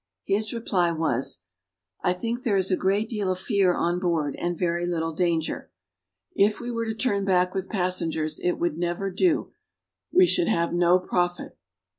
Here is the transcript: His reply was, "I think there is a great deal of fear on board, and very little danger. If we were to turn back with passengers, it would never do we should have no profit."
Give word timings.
His 0.23 0.51
reply 0.51 0.91
was, 0.91 1.41
"I 2.01 2.13
think 2.13 2.41
there 2.41 2.57
is 2.57 2.71
a 2.71 2.75
great 2.75 3.07
deal 3.07 3.31
of 3.31 3.37
fear 3.37 3.71
on 3.75 3.99
board, 3.99 4.35
and 4.39 4.57
very 4.57 4.87
little 4.87 5.13
danger. 5.13 5.69
If 6.33 6.59
we 6.59 6.71
were 6.71 6.85
to 6.85 6.95
turn 6.95 7.23
back 7.23 7.53
with 7.53 7.69
passengers, 7.69 8.39
it 8.39 8.53
would 8.57 8.79
never 8.79 9.11
do 9.11 9.51
we 10.11 10.25
should 10.25 10.47
have 10.47 10.73
no 10.73 10.99
profit." 10.99 11.55